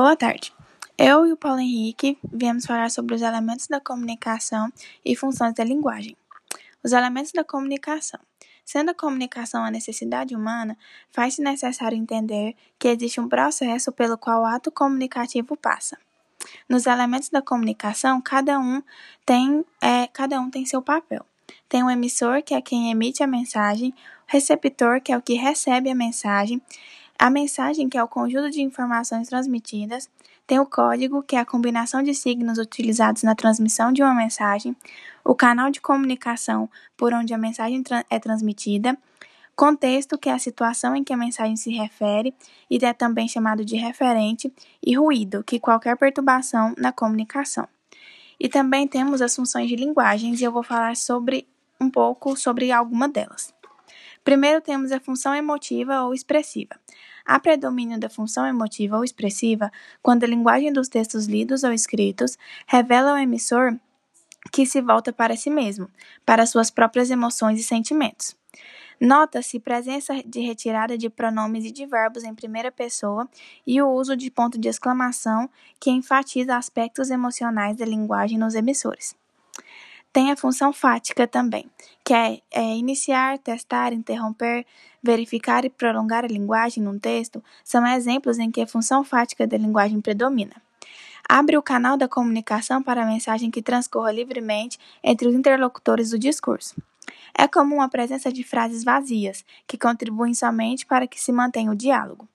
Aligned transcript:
Boa 0.00 0.14
tarde. 0.14 0.54
Eu 0.96 1.26
e 1.26 1.32
o 1.32 1.36
Paulo 1.36 1.58
Henrique 1.58 2.16
viemos 2.32 2.64
falar 2.64 2.88
sobre 2.88 3.16
os 3.16 3.20
elementos 3.20 3.66
da 3.66 3.80
comunicação 3.80 4.72
e 5.04 5.16
funções 5.16 5.54
da 5.54 5.64
linguagem. 5.64 6.16
Os 6.84 6.92
elementos 6.92 7.32
da 7.32 7.42
comunicação. 7.42 8.20
Sendo 8.64 8.92
a 8.92 8.94
comunicação 8.94 9.64
a 9.64 9.72
necessidade 9.72 10.36
humana, 10.36 10.78
faz-se 11.10 11.42
necessário 11.42 11.98
entender 11.98 12.54
que 12.78 12.86
existe 12.86 13.20
um 13.20 13.28
processo 13.28 13.90
pelo 13.90 14.16
qual 14.16 14.42
o 14.42 14.46
ato 14.46 14.70
comunicativo 14.70 15.56
passa. 15.56 15.98
Nos 16.68 16.86
elementos 16.86 17.28
da 17.28 17.42
comunicação, 17.42 18.20
cada 18.20 18.56
um 18.60 18.80
tem, 19.26 19.64
é, 19.82 20.06
cada 20.06 20.40
um 20.40 20.48
tem 20.48 20.64
seu 20.64 20.80
papel. 20.80 21.26
Tem 21.68 21.82
o 21.82 21.90
emissor, 21.90 22.40
que 22.44 22.54
é 22.54 22.62
quem 22.62 22.92
emite 22.92 23.24
a 23.24 23.26
mensagem, 23.26 23.90
o 23.90 23.94
receptor, 24.28 25.00
que 25.00 25.10
é 25.10 25.18
o 25.18 25.22
que 25.22 25.34
recebe 25.34 25.90
a 25.90 25.94
mensagem, 25.94 26.62
a 27.18 27.30
mensagem, 27.30 27.88
que 27.88 27.98
é 27.98 28.02
o 28.02 28.08
conjunto 28.08 28.48
de 28.50 28.62
informações 28.62 29.28
transmitidas, 29.28 30.08
tem 30.46 30.60
o 30.60 30.66
código, 30.66 31.22
que 31.22 31.34
é 31.34 31.40
a 31.40 31.44
combinação 31.44 32.02
de 32.02 32.14
signos 32.14 32.58
utilizados 32.58 33.22
na 33.22 33.34
transmissão 33.34 33.92
de 33.92 34.02
uma 34.02 34.14
mensagem, 34.14 34.76
o 35.24 35.34
canal 35.34 35.70
de 35.70 35.80
comunicação 35.80 36.70
por 36.96 37.12
onde 37.12 37.34
a 37.34 37.38
mensagem 37.38 37.82
é 38.08 38.18
transmitida, 38.18 38.96
contexto, 39.56 40.16
que 40.16 40.28
é 40.28 40.32
a 40.32 40.38
situação 40.38 40.94
em 40.94 41.02
que 41.02 41.12
a 41.12 41.16
mensagem 41.16 41.56
se 41.56 41.70
refere 41.70 42.32
e 42.70 42.78
é 42.82 42.92
também 42.92 43.26
chamado 43.26 43.64
de 43.64 43.76
referente, 43.76 44.52
e 44.80 44.96
ruído, 44.96 45.42
que 45.42 45.58
qualquer 45.58 45.96
perturbação 45.96 46.72
na 46.78 46.92
comunicação. 46.92 47.66
E 48.38 48.48
também 48.48 48.86
temos 48.86 49.20
as 49.20 49.34
funções 49.34 49.68
de 49.68 49.74
linguagens 49.74 50.40
e 50.40 50.44
eu 50.44 50.52
vou 50.52 50.62
falar 50.62 50.96
sobre 50.96 51.48
um 51.80 51.90
pouco 51.90 52.36
sobre 52.36 52.70
alguma 52.70 53.08
delas. 53.08 53.52
Primeiro 54.28 54.60
temos 54.60 54.92
a 54.92 55.00
função 55.00 55.34
emotiva 55.34 56.02
ou 56.02 56.12
expressiva. 56.12 56.78
Há 57.24 57.40
predomínio 57.40 57.98
da 57.98 58.10
função 58.10 58.46
emotiva 58.46 58.98
ou 58.98 59.02
expressiva 59.02 59.72
quando 60.02 60.24
a 60.24 60.26
linguagem 60.26 60.70
dos 60.70 60.86
textos 60.86 61.24
lidos 61.24 61.64
ou 61.64 61.72
escritos 61.72 62.36
revela 62.66 63.12
ao 63.12 63.16
emissor 63.16 63.74
que 64.52 64.66
se 64.66 64.82
volta 64.82 65.14
para 65.14 65.34
si 65.34 65.48
mesmo, 65.48 65.88
para 66.26 66.44
suas 66.44 66.70
próprias 66.70 67.10
emoções 67.10 67.58
e 67.58 67.62
sentimentos. 67.62 68.36
Nota-se 69.00 69.58
presença 69.58 70.22
de 70.22 70.40
retirada 70.40 70.98
de 70.98 71.08
pronomes 71.08 71.64
e 71.64 71.72
de 71.72 71.86
verbos 71.86 72.22
em 72.22 72.34
primeira 72.34 72.70
pessoa 72.70 73.26
e 73.66 73.80
o 73.80 73.88
uso 73.88 74.14
de 74.14 74.30
ponto 74.30 74.58
de 74.58 74.68
exclamação 74.68 75.48
que 75.80 75.88
enfatiza 75.88 76.54
aspectos 76.54 77.08
emocionais 77.08 77.78
da 77.78 77.86
linguagem 77.86 78.36
nos 78.36 78.54
emissores. 78.54 79.16
Tem 80.12 80.30
a 80.30 80.36
função 80.36 80.72
fática 80.72 81.26
também, 81.26 81.70
que 82.04 82.14
é, 82.14 82.40
é, 82.50 82.76
iniciar, 82.76 83.38
testar, 83.38 83.92
interromper, 83.92 84.64
verificar 85.02 85.64
e 85.64 85.70
prolongar 85.70 86.24
a 86.24 86.28
linguagem 86.28 86.82
num 86.82 86.98
texto, 86.98 87.42
são 87.62 87.86
exemplos 87.86 88.38
em 88.38 88.50
que 88.50 88.62
a 88.62 88.66
função 88.66 89.04
fática 89.04 89.46
da 89.46 89.58
linguagem 89.58 90.00
predomina. 90.00 90.56
Abre 91.28 91.58
o 91.58 91.62
canal 91.62 91.98
da 91.98 92.08
comunicação 92.08 92.82
para 92.82 93.02
a 93.02 93.06
mensagem 93.06 93.50
que 93.50 93.60
transcorra 93.60 94.10
livremente 94.10 94.78
entre 95.04 95.28
os 95.28 95.34
interlocutores 95.34 96.10
do 96.10 96.18
discurso. 96.18 96.74
É 97.36 97.46
comum 97.46 97.82
a 97.82 97.88
presença 97.88 98.32
de 98.32 98.42
frases 98.42 98.82
vazias, 98.82 99.44
que 99.66 99.76
contribuem 99.76 100.32
somente 100.32 100.86
para 100.86 101.06
que 101.06 101.20
se 101.20 101.30
mantenha 101.30 101.70
o 101.70 101.76
diálogo. 101.76 102.26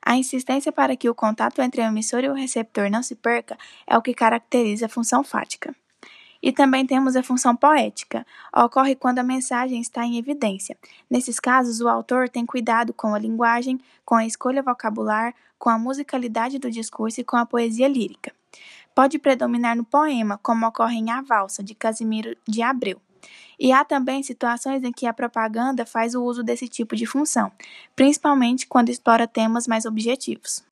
A 0.00 0.16
insistência 0.16 0.70
para 0.70 0.96
que 0.96 1.10
o 1.10 1.14
contato 1.14 1.60
entre 1.60 1.80
o 1.80 1.84
emissor 1.84 2.22
e 2.22 2.28
o 2.28 2.34
receptor 2.34 2.88
não 2.88 3.02
se 3.02 3.16
perca 3.16 3.58
é 3.86 3.98
o 3.98 4.02
que 4.02 4.14
caracteriza 4.14 4.86
a 4.86 4.88
função 4.88 5.24
fática. 5.24 5.74
E 6.42 6.52
também 6.52 6.86
temos 6.86 7.16
a 7.16 7.22
função 7.22 7.54
poética. 7.56 8.26
Ocorre 8.54 8.94
quando 8.94 9.18
a 9.18 9.24
mensagem 9.24 9.80
está 9.80 10.04
em 10.04 10.18
evidência. 10.18 10.76
Nesses 11.10 11.40
casos, 11.40 11.80
o 11.80 11.88
autor 11.88 12.28
tem 12.28 12.46
cuidado 12.46 12.92
com 12.92 13.14
a 13.14 13.18
linguagem, 13.18 13.80
com 14.04 14.14
a 14.14 14.24
escolha 14.24 14.62
vocabular, 14.62 15.34
com 15.58 15.68
a 15.68 15.78
musicalidade 15.78 16.58
do 16.58 16.70
discurso 16.70 17.20
e 17.20 17.24
com 17.24 17.36
a 17.36 17.44
poesia 17.44 17.88
lírica. 17.88 18.32
Pode 18.94 19.18
predominar 19.18 19.76
no 19.76 19.84
poema, 19.84 20.38
como 20.42 20.66
ocorre 20.66 20.96
em 20.96 21.10
A 21.10 21.20
Valsa, 21.20 21.62
de 21.62 21.74
Casimiro 21.74 22.36
de 22.46 22.62
Abreu. 22.62 23.00
E 23.58 23.72
há 23.72 23.84
também 23.84 24.22
situações 24.22 24.84
em 24.84 24.92
que 24.92 25.06
a 25.06 25.12
propaganda 25.12 25.84
faz 25.84 26.14
o 26.14 26.22
uso 26.22 26.44
desse 26.44 26.68
tipo 26.68 26.94
de 26.94 27.06
função, 27.06 27.50
principalmente 27.96 28.66
quando 28.66 28.88
explora 28.88 29.26
temas 29.26 29.66
mais 29.66 29.84
objetivos. 29.84 30.64